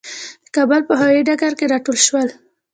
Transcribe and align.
د 0.43 0.45
کابل 0.55 0.81
په 0.87 0.93
هوايي 0.99 1.21
ډګر 1.27 1.53
کې 1.59 1.65
راټول 1.73 1.97
شولو. 2.05 2.33